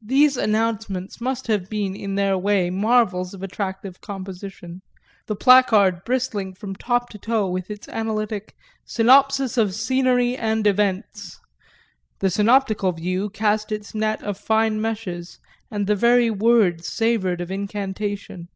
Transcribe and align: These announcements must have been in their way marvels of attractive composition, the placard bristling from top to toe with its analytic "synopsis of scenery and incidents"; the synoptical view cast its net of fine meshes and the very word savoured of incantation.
These 0.00 0.36
announcements 0.36 1.20
must 1.20 1.48
have 1.48 1.68
been 1.68 1.96
in 1.96 2.14
their 2.14 2.38
way 2.38 2.70
marvels 2.70 3.34
of 3.34 3.42
attractive 3.42 4.00
composition, 4.00 4.80
the 5.26 5.34
placard 5.34 6.04
bristling 6.04 6.54
from 6.54 6.76
top 6.76 7.08
to 7.10 7.18
toe 7.18 7.48
with 7.50 7.68
its 7.68 7.88
analytic 7.88 8.54
"synopsis 8.84 9.56
of 9.58 9.74
scenery 9.74 10.36
and 10.36 10.64
incidents"; 10.64 11.40
the 12.20 12.30
synoptical 12.30 12.92
view 12.92 13.28
cast 13.30 13.72
its 13.72 13.92
net 13.92 14.22
of 14.22 14.38
fine 14.38 14.80
meshes 14.80 15.40
and 15.68 15.88
the 15.88 15.96
very 15.96 16.30
word 16.30 16.84
savoured 16.84 17.40
of 17.40 17.50
incantation. 17.50 18.46